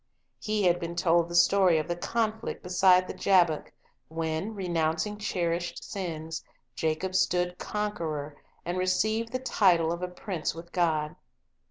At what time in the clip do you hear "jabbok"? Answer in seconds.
3.13-3.71